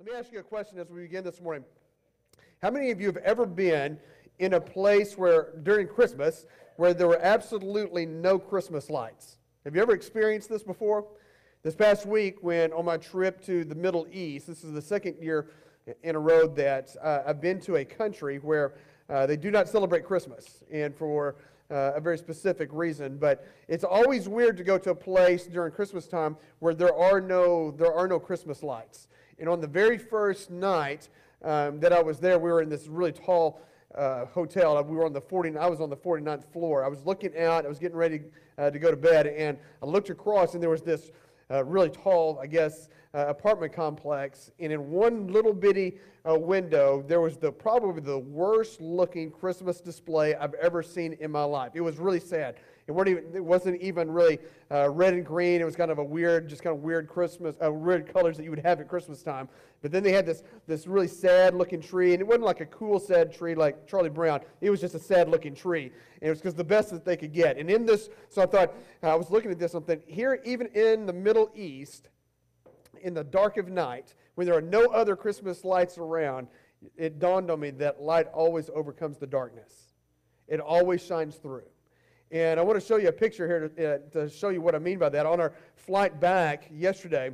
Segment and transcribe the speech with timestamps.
[0.00, 1.62] Let me ask you a question as we begin this morning.
[2.62, 3.98] How many of you have ever been
[4.38, 6.46] in a place where, during Christmas,
[6.76, 9.36] where there were absolutely no Christmas lights?
[9.66, 11.04] Have you ever experienced this before?
[11.62, 15.16] This past week, when on my trip to the Middle East, this is the second
[15.20, 15.48] year
[16.02, 18.76] in a row that uh, I've been to a country where
[19.10, 21.36] uh, they do not celebrate Christmas, and for
[21.70, 23.18] uh, a very specific reason.
[23.18, 27.20] But it's always weird to go to a place during Christmas time where there are
[27.20, 29.08] no there are no Christmas lights.
[29.40, 31.08] And on the very first night
[31.42, 33.60] um, that I was there, we were in this really tall
[33.94, 34.82] uh, hotel.
[34.84, 36.84] We were on the 40, I was on the 49th floor.
[36.84, 38.20] I was looking out, I was getting ready
[38.58, 41.10] uh, to go to bed, and I looked across, and there was this
[41.50, 44.52] uh, really tall, I guess, uh, apartment complex.
[44.60, 45.98] And in one little bitty
[46.28, 51.30] uh, window, there was the probably the worst looking Christmas display I've ever seen in
[51.30, 51.72] my life.
[51.74, 52.56] It was really sad.
[52.90, 55.60] It, weren't even, it wasn't even really uh, red and green.
[55.60, 58.42] It was kind of a weird, just kind of weird Christmas, uh, weird colors that
[58.42, 59.48] you would have at Christmas time.
[59.80, 62.66] But then they had this, this really sad looking tree, and it wasn't like a
[62.66, 64.40] cool, sad tree like Charlie Brown.
[64.60, 65.84] It was just a sad looking tree.
[65.84, 67.58] And it was because the best that they could get.
[67.58, 71.06] And in this, so I thought, I was looking at this, something here, even in
[71.06, 72.08] the Middle East,
[73.02, 76.48] in the dark of night, when there are no other Christmas lights around,
[76.96, 79.92] it dawned on me that light always overcomes the darkness.
[80.48, 81.62] It always shines through.
[82.30, 84.74] And I want to show you a picture here to, uh, to show you what
[84.74, 85.26] I mean by that.
[85.26, 87.30] On our flight back yesterday,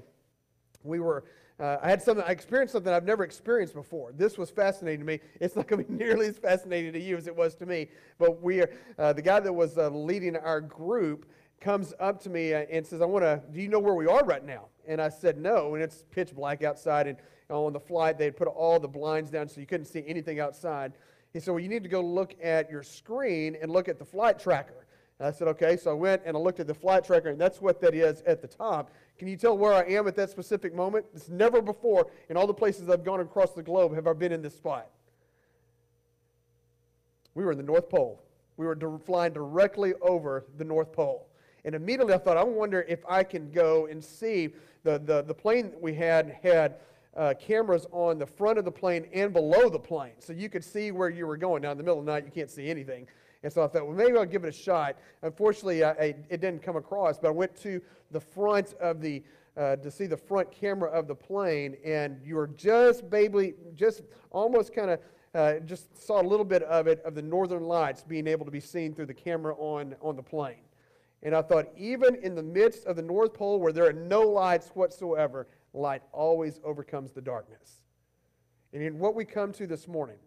[0.82, 1.24] we were
[1.58, 4.12] uh, I had something, I experienced something I've never experienced before.
[4.12, 5.20] This was fascinating to me.
[5.40, 7.88] It's not going to be nearly as fascinating to you as it was to me.
[8.18, 11.26] But we are, uh, the guy that was uh, leading our group
[11.60, 14.06] comes up to me uh, and says, I want to, do you know where we
[14.06, 14.66] are right now?
[14.86, 15.74] And I said, no.
[15.74, 17.06] And it's pitch black outside.
[17.06, 17.16] And
[17.48, 20.40] on the flight, they had put all the blinds down so you couldn't see anything
[20.40, 20.92] outside.
[21.32, 24.04] He said, well, you need to go look at your screen and look at the
[24.04, 24.85] flight tracker.
[25.18, 25.76] And I said, okay.
[25.76, 28.22] So I went and I looked at the flight tracker, and that's what that is
[28.22, 28.90] at the top.
[29.18, 31.06] Can you tell where I am at that specific moment?
[31.14, 34.32] It's never before in all the places I've gone across the globe have I been
[34.32, 34.88] in this spot.
[37.34, 38.22] We were in the North Pole.
[38.56, 41.28] We were flying directly over the North Pole.
[41.64, 44.50] And immediately I thought, I wonder if I can go and see
[44.84, 46.76] the, the, the plane that we had had
[47.16, 50.12] uh, cameras on the front of the plane and below the plane.
[50.18, 51.62] So you could see where you were going.
[51.62, 53.06] Now, in the middle of the night, you can't see anything.
[53.42, 54.96] And so I thought, well, maybe I'll give it a shot.
[55.22, 57.80] Unfortunately, I, I, it didn't come across, but I went to
[58.10, 59.22] the front of the,
[59.56, 64.02] uh, to see the front camera of the plane, and you were just baby, just
[64.30, 65.00] almost kind of,
[65.34, 68.50] uh, just saw a little bit of it, of the northern lights being able to
[68.50, 70.64] be seen through the camera on, on the plane.
[71.22, 74.22] And I thought, even in the midst of the North Pole where there are no
[74.22, 77.82] lights whatsoever, light always overcomes the darkness.
[78.72, 80.18] And in what we come to this morning,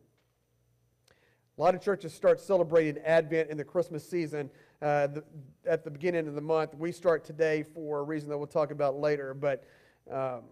[1.60, 4.50] a lot of churches start celebrating Advent in the Christmas season
[4.82, 5.24] uh, the,
[5.66, 6.74] at the beginning of the month.
[6.74, 9.34] We start today for a reason that we'll talk about later.
[9.34, 9.66] But
[10.10, 10.44] um,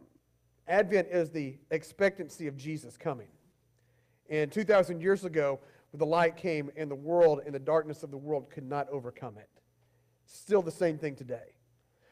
[0.68, 3.30] Advent is the expectancy of Jesus coming.
[4.30, 5.62] And 2,000 years ago,
[5.94, 9.38] the light came and the world and the darkness of the world could not overcome
[9.38, 9.50] it.
[10.26, 11.56] Still the same thing today.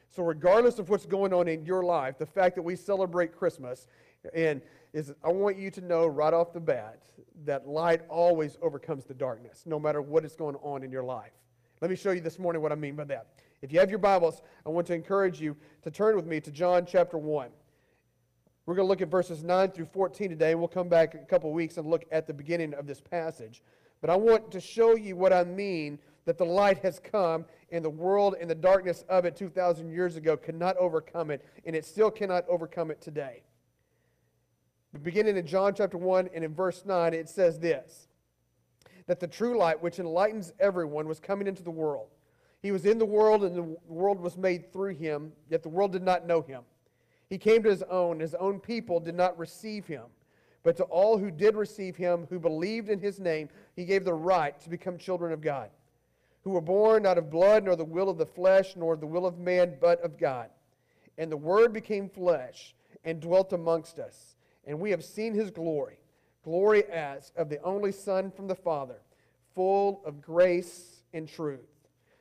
[0.10, 3.88] So, regardless of what's going on in your life, the fact that we celebrate Christmas
[4.34, 4.62] and
[4.96, 7.04] is I want you to know right off the bat
[7.44, 11.34] that light always overcomes the darkness, no matter what is going on in your life.
[11.82, 13.28] Let me show you this morning what I mean by that.
[13.62, 16.50] If you have your Bibles, I want to encourage you to turn with me to
[16.50, 17.50] John chapter 1.
[18.66, 21.26] We're going to look at verses 9 through 14 today, and we'll come back a
[21.26, 23.64] couple of weeks and look at the beginning of this passage.
[24.00, 27.84] But I want to show you what I mean that the light has come, and
[27.84, 31.76] the world and the darkness of it 2,000 years ago could not overcome it, and
[31.76, 33.44] it still cannot overcome it today.
[35.04, 38.08] Beginning in John chapter 1 and in verse 9, it says this
[39.08, 42.08] that the true light, which enlightens everyone, was coming into the world.
[42.64, 45.92] He was in the world, and the world was made through him, yet the world
[45.92, 46.64] did not know him.
[47.30, 50.06] He came to his own, his own people did not receive him.
[50.64, 54.14] But to all who did receive him, who believed in his name, he gave the
[54.16, 55.70] right to become children of God,
[56.44, 59.28] who were born not of blood, nor the will of the flesh, nor the will
[59.28, 60.50] of man, but of God.
[61.20, 64.35] And the Word became flesh and dwelt amongst us
[64.66, 66.00] and we have seen his glory,
[66.44, 69.02] glory as of the only Son from the Father,
[69.54, 71.68] full of grace and truth.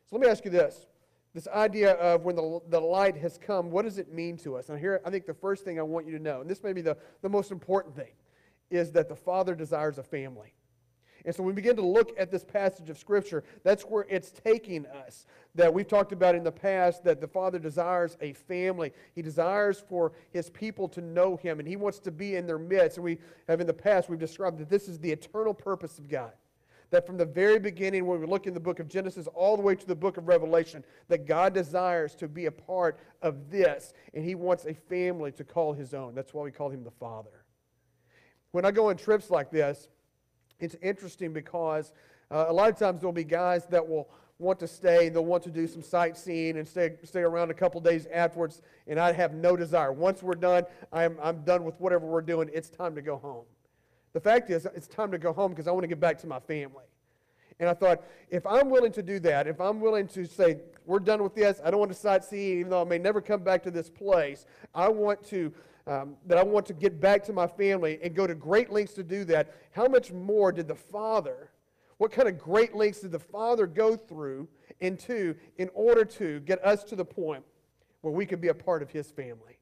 [0.08, 0.86] So let me ask you this.
[1.34, 4.68] This idea of when the, the light has come, what does it mean to us?
[4.68, 6.72] And here, I think the first thing I want you to know, and this may
[6.72, 8.12] be the, the most important thing,
[8.70, 10.54] is that the Father desires a family.
[11.24, 14.86] And so we begin to look at this passage of Scripture, that's where it's taking
[14.86, 15.26] us.
[15.54, 18.92] That we've talked about in the past that the Father desires a family.
[19.14, 22.58] He desires for His people to know Him, and He wants to be in their
[22.58, 22.98] midst.
[22.98, 23.18] And we
[23.48, 26.32] have in the past, we've described that this is the eternal purpose of God.
[26.90, 29.62] That from the very beginning, when we look in the book of Genesis all the
[29.62, 33.94] way to the book of Revelation, that God desires to be a part of this,
[34.12, 36.14] and He wants a family to call His own.
[36.14, 37.44] That's why we call Him the Father.
[38.50, 39.88] When I go on trips like this,
[40.60, 41.92] it's interesting because
[42.30, 44.08] uh, a lot of times there'll be guys that will
[44.38, 47.54] want to stay, and they'll want to do some sightseeing and stay, stay around a
[47.54, 49.92] couple days afterwards, and I have no desire.
[49.92, 52.50] Once we're done, I'm, I'm done with whatever we're doing.
[52.52, 53.44] It's time to go home.
[54.12, 56.26] The fact is, it's time to go home because I want to get back to
[56.26, 56.84] my family.
[57.60, 60.98] And I thought, if I'm willing to do that, if I'm willing to say, we're
[60.98, 63.62] done with this, I don't want to sightsee, even though I may never come back
[63.62, 65.52] to this place, I want to,
[65.86, 68.94] um, that I want to get back to my family and go to great lengths
[68.94, 69.54] to do that.
[69.72, 71.50] How much more did the Father,
[71.98, 74.48] what kind of great lengths did the Father go through
[74.80, 77.44] into in order to get us to the point
[78.00, 79.58] where we could be a part of His family?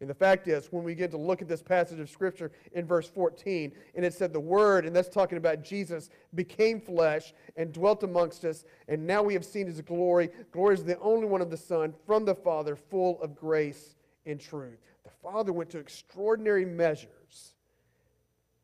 [0.00, 2.86] And the fact is, when we get to look at this passage of Scripture in
[2.86, 7.70] verse 14, and it said, The Word, and that's talking about Jesus, became flesh and
[7.70, 10.30] dwelt amongst us, and now we have seen his glory.
[10.52, 13.94] Glory is the only one of the Son from the Father, full of grace
[14.24, 14.78] and truth.
[15.22, 17.54] The Father went to extraordinary measures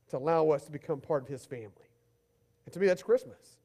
[0.08, 1.70] to allow us to become part of his family.
[2.64, 3.58] And to me, that's Christmas.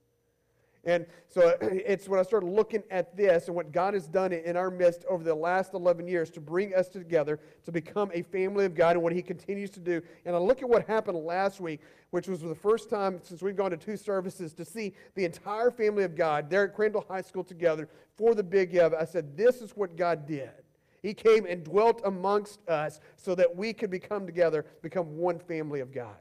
[0.84, 4.58] And so it's when I started looking at this and what God has done in
[4.58, 8.66] our midst over the last 11 years to bring us together to become a family
[8.66, 10.02] of God and what He continues to do.
[10.26, 13.56] And I look at what happened last week, which was the first time since we've
[13.56, 17.22] gone to two services to see the entire family of God there at Crandall High
[17.22, 18.94] School together for the Big Give.
[18.94, 20.52] I said, This is what God did.
[21.02, 25.80] He came and dwelt amongst us so that we could become together, become one family
[25.80, 26.16] of God.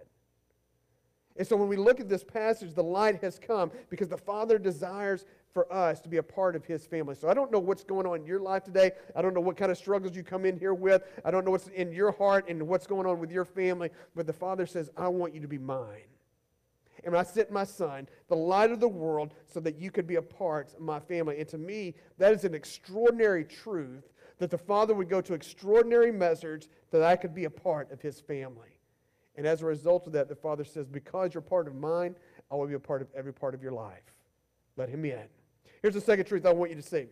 [1.36, 4.58] And so when we look at this passage, the light has come because the Father
[4.58, 7.14] desires for us to be a part of His family.
[7.14, 8.92] So I don't know what's going on in your life today.
[9.16, 11.02] I don't know what kind of struggles you come in here with.
[11.24, 13.90] I don't know what's in your heart and what's going on with your family.
[14.14, 16.04] But the Father says, I want you to be mine.
[17.04, 20.16] And I sent my son, the light of the world, so that you could be
[20.16, 21.38] a part of my family.
[21.38, 26.10] And to me, that is an extraordinary truth that the Father would go to extraordinary
[26.10, 28.78] measures that I could be a part of his family.
[29.36, 32.16] And as a result of that, the Father says, Because you're part of mine,
[32.50, 34.14] I will be a part of every part of your life.
[34.76, 35.28] Let him in.
[35.82, 37.06] Here's the second truth I want you to see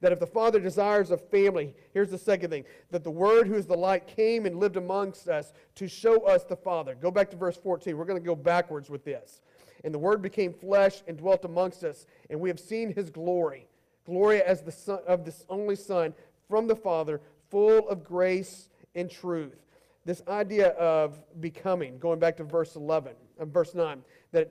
[0.00, 3.54] that if the Father desires a family, here's the second thing that the Word, who
[3.54, 6.94] is the light, came and lived amongst us to show us the Father.
[6.94, 7.96] Go back to verse 14.
[7.96, 9.40] We're going to go backwards with this.
[9.84, 13.66] And the Word became flesh and dwelt amongst us, and we have seen his glory.
[14.08, 16.14] Glory as the son of this only Son
[16.48, 19.68] from the Father, full of grace and truth
[20.08, 24.02] this idea of becoming, going back to verse 11, uh, verse 9,
[24.32, 24.50] that,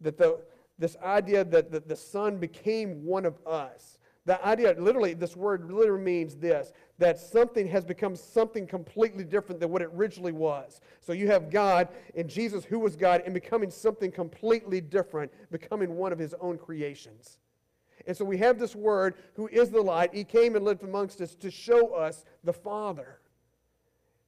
[0.00, 0.40] that the,
[0.80, 3.98] this idea that the, the Son became one of us.
[4.26, 9.60] The idea, literally, this word literally means this that something has become something completely different
[9.60, 10.80] than what it originally was.
[11.00, 15.96] So you have God and Jesus, who was God, and becoming something completely different, becoming
[15.96, 17.38] one of his own creations.
[18.06, 20.14] And so we have this word, who is the light.
[20.14, 23.18] He came and lived amongst us to show us the Father.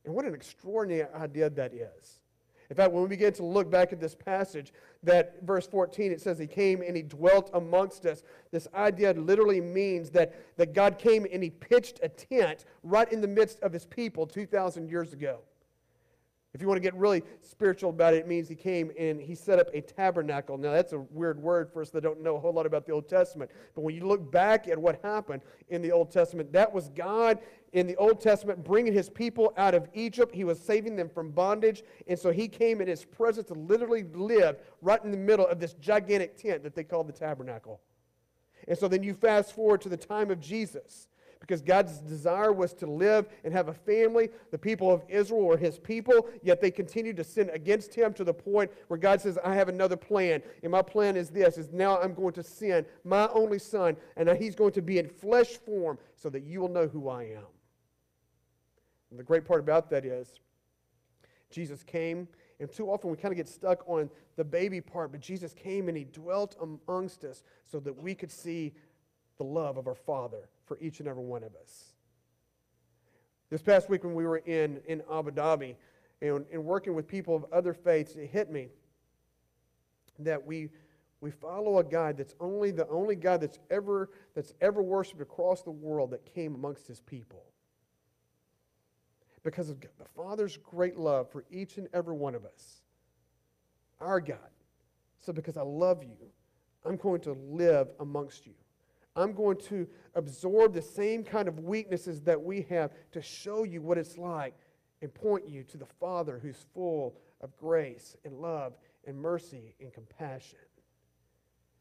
[0.04, 2.20] And what an extraordinary idea that is.
[2.68, 6.20] In fact, when we begin to look back at this passage, that verse 14, it
[6.20, 8.22] says he came and he dwelt amongst us.
[8.50, 13.20] This idea literally means that, that God came and he pitched a tent right in
[13.20, 15.40] the midst of his people 2,000 years ago.
[16.56, 19.34] If you want to get really spiritual about it, it means he came and he
[19.34, 20.56] set up a tabernacle.
[20.56, 22.92] Now, that's a weird word for us that don't know a whole lot about the
[22.92, 23.50] Old Testament.
[23.74, 27.40] But when you look back at what happened in the Old Testament, that was God
[27.74, 30.34] in the Old Testament bringing his people out of Egypt.
[30.34, 31.82] He was saving them from bondage.
[32.06, 35.60] And so he came in his presence to literally live right in the middle of
[35.60, 37.82] this gigantic tent that they called the tabernacle.
[38.66, 41.08] And so then you fast forward to the time of Jesus
[41.46, 44.30] because God's desire was to live and have a family.
[44.50, 48.24] The people of Israel were his people, yet they continued to sin against him to
[48.24, 50.42] the point where God says, I have another plan.
[50.64, 54.28] And my plan is this, is now I'm going to send my only son, and
[54.30, 57.46] he's going to be in flesh form so that you will know who I am.
[59.10, 60.40] And the great part about that is
[61.50, 62.26] Jesus came,
[62.58, 65.86] and too often we kind of get stuck on the baby part, but Jesus came
[65.86, 68.72] and he dwelt amongst us so that we could see
[69.38, 71.94] the love of our Father for each and every one of us.
[73.50, 75.76] This past week when we were in, in Abu Dhabi
[76.20, 78.68] and, and working with people of other faiths, it hit me
[80.18, 80.70] that we,
[81.20, 85.62] we follow a God that's only the only God that's ever, that's ever worshiped across
[85.62, 87.44] the world that came amongst his people.
[89.44, 92.80] Because of the Father's great love for each and every one of us.
[94.00, 94.38] Our God.
[95.20, 96.16] So because I love you,
[96.84, 98.54] I'm going to live amongst you.
[99.16, 103.80] I'm going to absorb the same kind of weaknesses that we have to show you
[103.80, 104.54] what it's like
[105.02, 108.74] and point you to the Father who's full of grace and love
[109.06, 110.58] and mercy and compassion.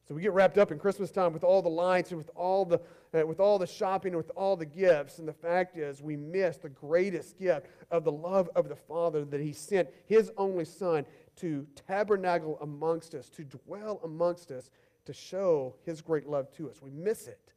[0.07, 2.63] So we get wrapped up in Christmas time with all the lights and with all
[2.63, 2.79] the,
[3.11, 5.17] uh, with all the shopping and with all the gifts.
[5.17, 9.25] And the fact is, we miss the greatest gift of the love of the Father
[9.25, 11.05] that He sent His only Son
[11.37, 14.69] to tabernacle amongst us, to dwell amongst us,
[15.05, 16.81] to show His great love to us.
[16.81, 17.51] We miss it.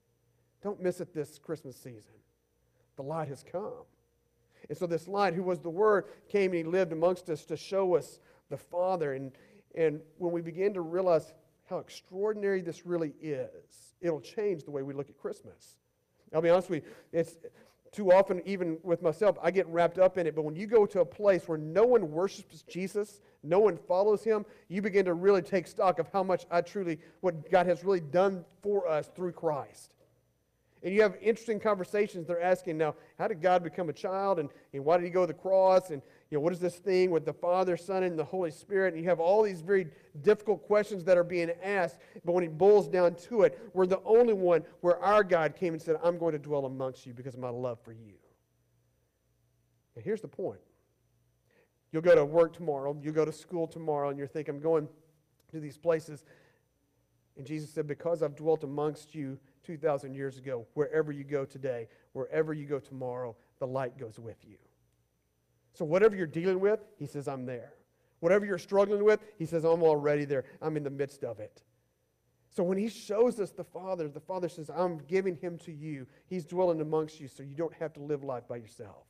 [0.62, 2.14] Don't miss it this Christmas season.
[2.96, 3.84] The light has come.
[4.68, 7.56] And so this light, who was the Word, came and He lived amongst us to
[7.56, 8.18] show us
[8.50, 9.14] the Father.
[9.14, 9.32] And,
[9.74, 11.32] and when we begin to realize
[11.68, 15.76] how extraordinary this really is, it'll change the way we look at Christmas.
[16.34, 17.36] I'll be honest with you, it's
[17.92, 20.34] too often, even with myself, I get wrapped up in it.
[20.34, 24.22] But when you go to a place where no one worships Jesus, no one follows
[24.22, 27.84] him, you begin to really take stock of how much I truly, what God has
[27.84, 29.94] really done for us through Christ.
[30.82, 32.26] And you have interesting conversations.
[32.26, 34.38] They're asking now, how did God become a child?
[34.38, 35.90] And, and why did he go to the cross?
[35.90, 38.92] And you know, what is this thing with the Father, Son, and the Holy Spirit?
[38.92, 39.86] And you have all these very
[40.20, 41.98] difficult questions that are being asked.
[42.24, 45.72] But when it boils down to it, we're the only one where our God came
[45.72, 48.14] and said, I'm going to dwell amongst you because of my love for you.
[49.96, 50.60] And here's the point.
[51.92, 54.86] You'll go to work tomorrow, you'll go to school tomorrow, and you're thinking, I'm going
[55.50, 56.24] to these places.
[57.38, 61.88] And Jesus said, Because I've dwelt amongst you 2,000 years ago, wherever you go today,
[62.12, 64.56] wherever you go tomorrow, the light goes with you.
[65.72, 67.74] So, whatever you're dealing with, he says, I'm there.
[68.20, 70.44] Whatever you're struggling with, he says, I'm already there.
[70.60, 71.62] I'm in the midst of it.
[72.50, 76.06] So, when he shows us the Father, the Father says, I'm giving him to you.
[76.26, 79.04] He's dwelling amongst you, so you don't have to live life by yourself.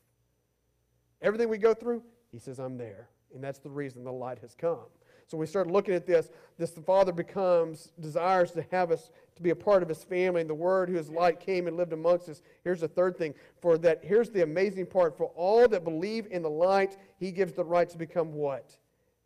[1.23, 3.09] Everything we go through, he says, I'm there.
[3.35, 4.87] And that's the reason the light has come.
[5.29, 6.31] So we start looking at this.
[6.57, 10.41] This the Father becomes, desires to have us to be a part of his family.
[10.41, 12.41] And the Word, who is light, came and lived amongst us.
[12.65, 13.35] Here's the third thing.
[13.61, 15.17] For that, here's the amazing part.
[15.17, 18.75] For all that believe in the light, he gives the right to become what?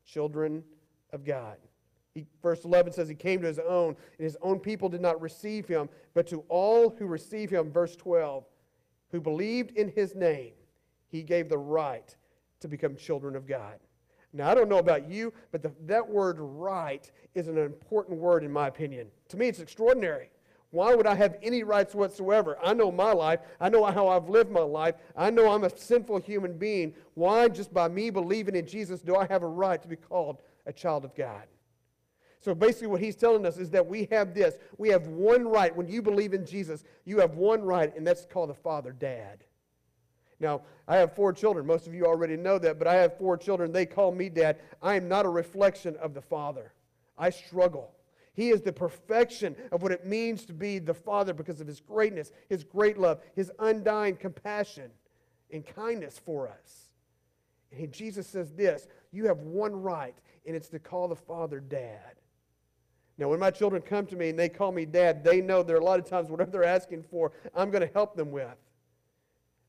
[0.04, 0.64] Children
[1.12, 1.56] of God.
[2.14, 5.20] He, verse 11 says, He came to His own, and His own people did not
[5.20, 5.88] receive Him.
[6.14, 8.44] But to all who receive Him, verse 12,
[9.12, 10.52] who believed in His name,
[11.08, 12.14] He gave the right
[12.60, 13.78] to become children of God.
[14.32, 18.44] Now, I don't know about you, but the, that word right is an important word
[18.44, 19.08] in my opinion.
[19.28, 20.30] To me, it's extraordinary.
[20.70, 22.56] Why would I have any rights whatsoever?
[22.64, 23.40] I know my life.
[23.60, 24.94] I know how I've lived my life.
[25.14, 26.94] I know I'm a sinful human being.
[27.12, 30.38] Why, just by me believing in Jesus, do I have a right to be called
[30.64, 31.42] a child of God?
[32.40, 34.56] So basically, what he's telling us is that we have this.
[34.78, 35.76] We have one right.
[35.76, 39.44] When you believe in Jesus, you have one right, and that's called the Father, Dad.
[40.42, 41.64] Now, I have four children.
[41.64, 43.70] Most of you already know that, but I have four children.
[43.70, 44.58] They call me dad.
[44.82, 46.72] I am not a reflection of the Father.
[47.16, 47.94] I struggle.
[48.34, 51.78] He is the perfection of what it means to be the Father because of His
[51.78, 54.90] greatness, His great love, His undying compassion
[55.52, 56.86] and kindness for us.
[57.70, 62.16] And Jesus says this you have one right, and it's to call the Father Dad.
[63.16, 65.76] Now, when my children come to me and they call me Dad, they know there
[65.76, 68.56] are a lot of times whatever they're asking for, I'm going to help them with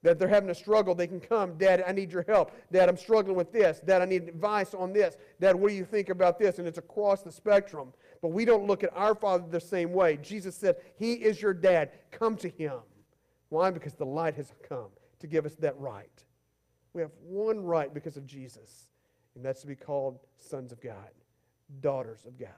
[0.04, 1.58] that they're having a struggle, they can come.
[1.58, 2.52] Dad, I need your help.
[2.72, 3.80] Dad, I'm struggling with this.
[3.80, 5.16] Dad, I need advice on this.
[5.40, 6.60] Dad, what do you think about this?
[6.60, 7.94] And it's across the spectrum.
[8.22, 10.18] But we don't look at our Father the same way.
[10.22, 11.92] Jesus said, He is your dad.
[12.12, 12.80] Come to Him.
[13.50, 13.72] Why?
[13.72, 16.24] Because the light has come to give us that right.
[16.94, 18.90] We have one right because of Jesus,
[19.36, 21.10] and that's to be called sons of God,
[21.82, 22.50] daughters of God.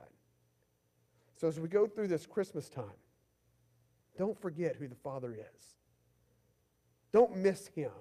[1.35, 2.85] So as we go through this Christmas time,
[4.17, 5.75] don't forget who the Father is.
[7.15, 7.91] Don't miss him.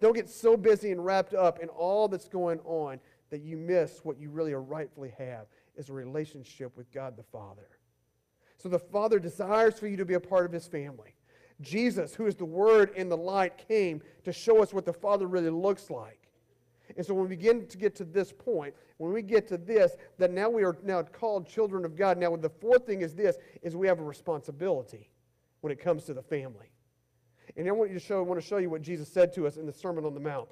[0.00, 2.98] Don't get so busy and wrapped up in all that's going on
[3.28, 5.44] that you miss what you really rightfully have
[5.76, 7.68] is a relationship with God the Father.
[8.56, 11.16] So the Father desires for you to be a part of his family.
[11.60, 15.26] Jesus, who is the Word and the light, came to show us what the Father
[15.26, 16.30] really looks like.
[16.96, 19.98] And so when we begin to get to this point, when we get to this,
[20.16, 22.16] that now we are now called children of God.
[22.16, 25.10] Now the fourth thing is this, is we have a responsibility
[25.60, 26.70] when it comes to the family.
[27.56, 29.46] And I want you to show, I want to show you what Jesus said to
[29.46, 30.48] us in the Sermon on the Mount.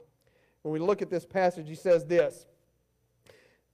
[0.63, 2.47] When we look at this passage, he says this.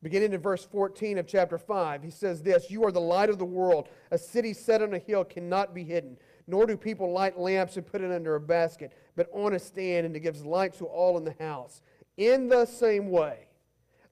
[0.02, 3.38] Beginning in verse 14 of chapter 5, he says this You are the light of
[3.38, 3.88] the world.
[4.10, 7.84] A city set on a hill cannot be hidden, nor do people light lamps and
[7.84, 11.18] put it under a basket, but on a stand, and it gives light to all
[11.18, 11.82] in the house.
[12.16, 13.48] In the same way,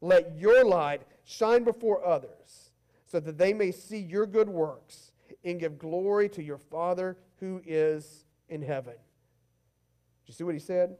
[0.01, 2.73] let your light shine before others,
[3.07, 5.13] so that they may see your good works
[5.45, 8.95] and give glory to your Father who is in heaven.
[8.95, 10.97] Did you see what he said?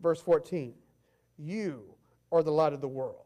[0.00, 0.74] Verse 14,
[1.38, 1.82] you
[2.30, 3.24] are the light of the world.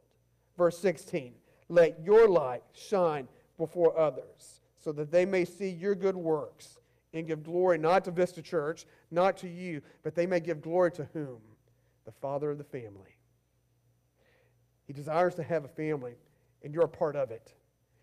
[0.56, 1.34] Verse 16,
[1.68, 3.28] let your light shine
[3.58, 6.78] before others so that they may see your good works
[7.12, 10.92] and give glory not to Vista Church, not to you, but they may give glory
[10.92, 11.40] to whom?
[12.04, 13.16] The Father of the family.
[14.86, 16.14] He desires to have a family,
[16.62, 17.52] and you're a part of it.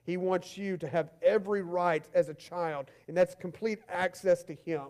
[0.07, 4.55] He wants you to have every right as a child, and that's complete access to
[4.65, 4.85] Him.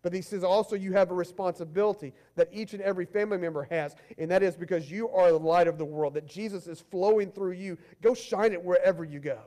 [0.00, 3.94] But he says also you have a responsibility that each and every family member has,
[4.18, 7.30] and that is because you are the light of the world, that Jesus is flowing
[7.30, 7.76] through you.
[8.00, 9.42] Go shine it wherever you go.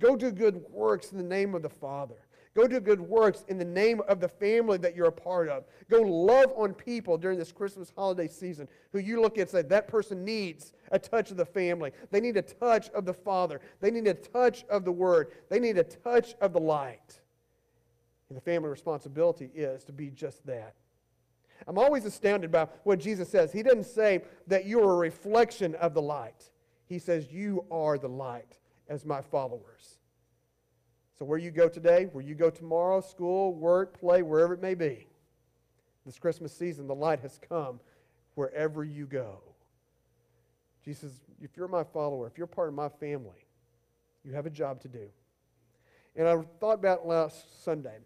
[0.00, 2.16] Go do good works in the name of the Father.
[2.54, 5.64] Go do good works in the name of the family that you're a part of.
[5.88, 9.62] Go love on people during this Christmas holiday season who you look at and say,
[9.62, 11.92] that person needs a touch of the family.
[12.10, 13.60] They need a touch of the Father.
[13.80, 15.28] They need a touch of the Word.
[15.48, 17.20] They need a touch of the light.
[18.28, 20.74] And the family responsibility is to be just that.
[21.68, 23.52] I'm always astounded by what Jesus says.
[23.52, 26.50] He doesn't say that you're a reflection of the light,
[26.86, 29.99] He says, You are the light as my followers.
[31.20, 34.72] So, where you go today, where you go tomorrow, school, work, play, wherever it may
[34.72, 35.06] be,
[36.06, 37.78] this Christmas season, the light has come
[38.36, 39.42] wherever you go.
[40.82, 41.12] Jesus,
[41.42, 43.44] if you're my follower, if you're part of my family,
[44.24, 45.10] you have a job to do.
[46.16, 47.98] And I thought about last Sunday.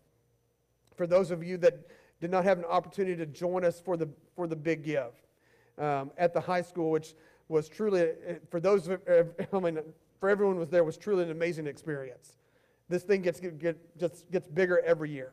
[0.97, 1.87] For those of you that
[2.21, 5.13] did not have an opportunity to join us for the, for the big give
[5.79, 7.15] um, at the high school, which
[7.47, 8.09] was truly,
[8.51, 8.91] for those,
[9.53, 9.79] I mean,
[10.19, 12.39] for everyone was there, was truly an amazing experience.
[12.89, 15.33] This thing gets, get, just gets bigger every year.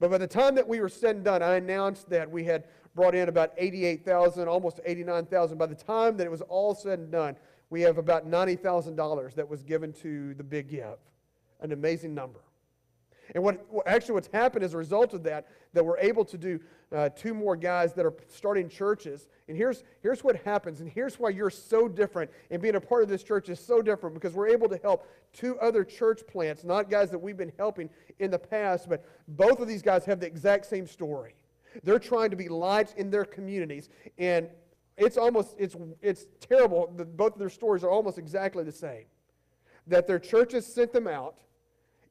[0.00, 2.64] But by the time that we were said and done, I announced that we had
[2.94, 5.58] brought in about 88,000, almost 89,000.
[5.58, 7.36] By the time that it was all said and done,
[7.70, 10.98] we have about $90,000 that was given to the big give.
[11.60, 12.40] An amazing number.
[13.34, 16.60] And what actually what's happened as a result of that, that we're able to do
[16.94, 19.28] uh, two more guys that are starting churches.
[19.48, 23.02] And here's, here's what happens, and here's why you're so different, and being a part
[23.02, 26.64] of this church is so different, because we're able to help two other church plants,
[26.64, 30.20] not guys that we've been helping in the past, but both of these guys have
[30.20, 31.34] the exact same story.
[31.82, 33.88] They're trying to be lights in their communities,
[34.18, 34.48] and
[34.96, 36.86] it's almost, it's, it's terrible.
[37.16, 39.06] Both of their stories are almost exactly the same.
[39.88, 41.38] That their churches sent them out,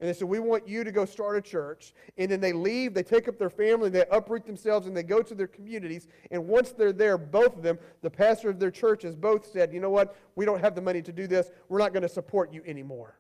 [0.04, 1.94] and they said, We want you to go start a church.
[2.18, 5.22] And then they leave, they take up their family, they uproot themselves, and they go
[5.22, 6.10] to their communities.
[6.30, 9.80] And once they're there, both of them, the pastor of their churches, both said, You
[9.80, 10.18] know what?
[10.36, 11.52] We don't have the money to do this.
[11.70, 13.18] We're not going to support you anymore.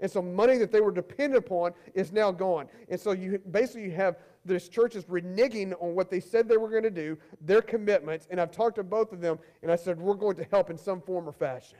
[0.00, 2.66] And so money that they were dependent upon is now gone.
[2.88, 6.68] And so you basically you have these churches reneging on what they said they were
[6.68, 8.26] going to do, their commitments.
[8.28, 10.78] And I've talked to both of them, and I said, We're going to help in
[10.78, 11.78] some form or fashion.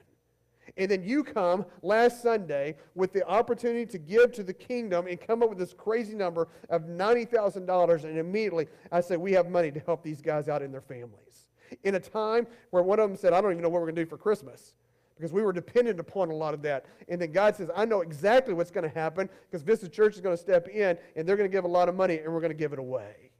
[0.78, 5.20] And then you come last Sunday with the opportunity to give to the kingdom and
[5.20, 8.04] come up with this crazy number of $90,000.
[8.04, 11.46] And immediately I said, We have money to help these guys out in their families.
[11.82, 13.96] In a time where one of them said, I don't even know what we're going
[13.96, 14.74] to do for Christmas
[15.16, 16.86] because we were dependent upon a lot of that.
[17.08, 20.20] And then God says, I know exactly what's going to happen because Vista Church is
[20.20, 22.40] going to step in and they're going to give a lot of money and we're
[22.40, 23.32] going to give it away.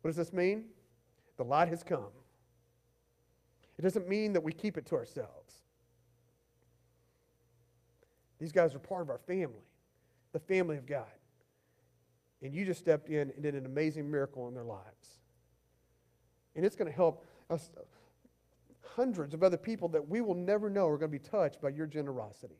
[0.00, 0.64] What does this mean?
[1.36, 2.08] The light has come.
[3.78, 5.45] It doesn't mean that we keep it to ourselves.
[8.38, 9.64] These guys are part of our family,
[10.32, 11.04] the family of God.
[12.42, 15.20] And you just stepped in and did an amazing miracle in their lives.
[16.54, 17.70] And it's going to help us,
[18.82, 21.68] hundreds of other people that we will never know are going to be touched by
[21.70, 22.58] your generosity.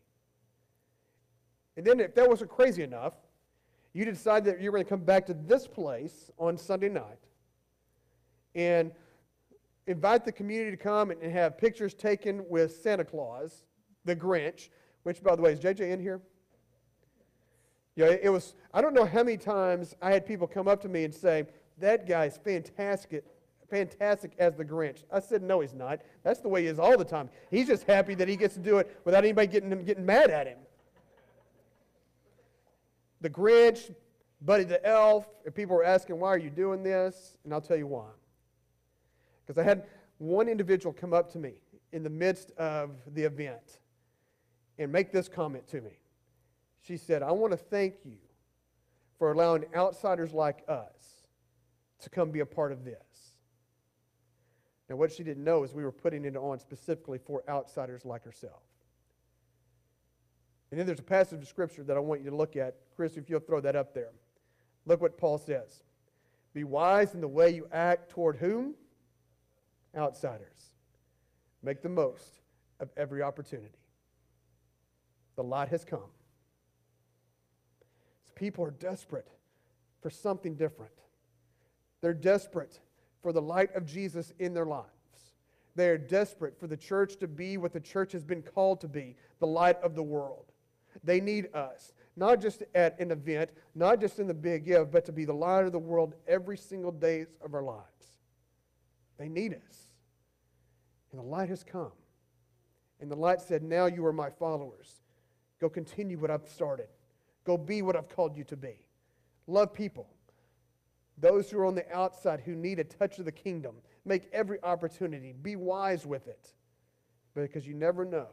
[1.77, 3.15] And then, if that wasn't crazy enough,
[3.93, 7.19] you decide that you're going to come back to this place on Sunday night
[8.55, 8.93] and
[9.87, 13.65] invite the community to come and have pictures taken with Santa Claus,
[14.05, 14.69] the Grinch,
[15.07, 16.21] which, by the way, is JJ in here?
[17.95, 20.89] Yeah, it was, I don't know how many times I had people come up to
[20.89, 21.47] me and say,
[21.79, 23.23] that guy's fantastic,
[23.71, 25.05] fantastic as the Grinch.
[25.13, 26.01] I said, no, he's not.
[26.25, 27.31] That's the way he is all the time.
[27.53, 30.29] He's just happy that he gets to do it without anybody getting, him, getting mad
[30.29, 30.59] at him.
[33.21, 33.95] The Grinch,
[34.43, 37.37] Buddy the Elf, and people were asking, why are you doing this?
[37.45, 38.09] And I'll tell you why.
[39.47, 39.85] Because I had
[40.19, 41.53] one individual come up to me
[41.93, 43.79] in the midst of the event
[44.79, 45.99] and make this comment to me.
[46.83, 48.19] She said, I want to thank you
[49.19, 51.25] for allowing outsiders like us
[52.01, 52.97] to come be a part of this.
[54.89, 58.23] Now, what she didn't know is we were putting it on specifically for outsiders like
[58.23, 58.63] herself.
[60.71, 62.77] And then there's a passage of scripture that I want you to look at.
[62.95, 64.11] Chris, if you'll throw that up there.
[64.85, 65.83] Look what Paul says.
[66.55, 68.75] Be wise in the way you act toward whom?
[69.97, 70.75] Outsiders.
[71.63, 72.41] Make the most
[72.79, 73.79] of every opportunity.
[75.37, 76.01] The light has come.
[78.25, 79.29] So people are desperate
[80.01, 80.93] for something different.
[82.01, 82.81] They're desperate
[83.23, 84.87] for the light of Jesus in their lives.
[85.75, 88.89] They are desperate for the church to be what the church has been called to
[88.89, 90.53] be the light of the world.
[91.05, 95.05] They need us, not just at an event, not just in the big give, but
[95.05, 98.21] to be the light of the world every single day of our lives.
[99.19, 99.89] They need us.
[101.13, 101.93] And the light has come.
[103.01, 105.03] And the light said, Now you are my followers.
[105.61, 106.89] Go continue what I've started.
[107.45, 108.81] Go be what I've called you to be.
[109.47, 110.09] Love people.
[111.19, 114.63] Those who are on the outside who need a touch of the kingdom, make every
[114.63, 115.33] opportunity.
[115.33, 116.53] Be wise with it.
[117.35, 118.29] Because you never know.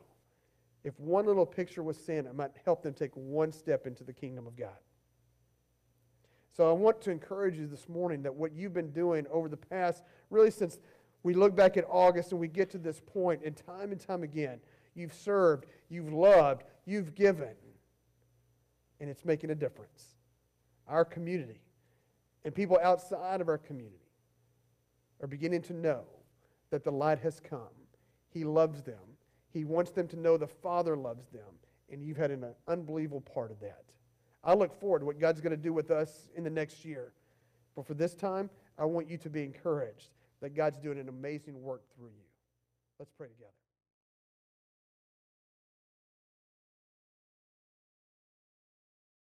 [0.84, 4.12] If one little picture was sent, it might help them take one step into the
[4.12, 4.78] kingdom of God.
[6.56, 9.58] So I want to encourage you this morning that what you've been doing over the
[9.58, 10.78] past, really since
[11.24, 14.24] we look back at August and we get to this point, and time and time
[14.24, 14.60] again,
[14.96, 17.56] you've served, you've loved, you've given,
[19.00, 20.16] and it's making a difference.
[20.88, 21.62] Our community
[22.46, 23.98] and people outside of our community
[25.22, 26.04] are beginning to know
[26.70, 27.60] that the light has come.
[28.30, 29.00] He loves them.
[29.52, 31.42] He wants them to know the Father loves them,
[31.92, 33.84] and you've had an unbelievable part of that.
[34.44, 37.14] I look forward to what God's going to do with us in the next year.
[37.76, 40.10] But for this time, I want you to be encouraged
[40.42, 42.26] that God's doing an amazing work through you.
[43.00, 43.52] Let's pray together.